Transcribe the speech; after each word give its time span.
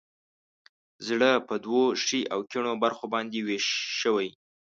زړه 1.07 1.31
په 1.47 1.55
دوو 1.65 1.83
ښي 2.03 2.19
او 2.33 2.39
کیڼو 2.51 2.71
برخو 2.83 3.05
باندې 3.13 3.39
ویش 3.47 3.67
شوی. 3.99 4.29